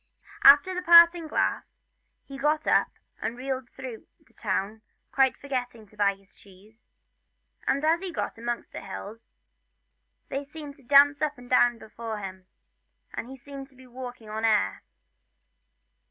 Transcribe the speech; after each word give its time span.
After 0.43 0.73
the 0.73 0.81
parting 0.81 1.27
glass 1.27 1.83
he 2.25 2.35
got 2.35 2.65
up 2.65 2.87
and 3.21 3.37
reeled 3.37 3.69
through 3.69 4.07
the 4.25 4.33
town, 4.33 4.81
quite 5.11 5.37
forgetting 5.37 5.85
to 5.85 5.95
buy 5.95 6.15
his 6.15 6.35
cheese; 6.35 6.87
and 7.67 7.85
as 7.85 7.99
he 7.99 8.11
got 8.11 8.35
amongst 8.35 8.71
the 8.71 8.81
hills 8.81 9.29
they 10.29 10.43
seemed 10.43 10.75
to 10.77 10.83
dance 10.83 11.21
up 11.21 11.37
and 11.37 11.47
down 11.51 11.77
before 11.77 12.17
him, 12.17 12.47
and 13.13 13.29
he 13.29 13.37
seemed 13.37 13.67
to 13.67 13.75
be 13.75 13.85
walking 13.85 14.27
on 14.27 14.43
air. 14.43 14.81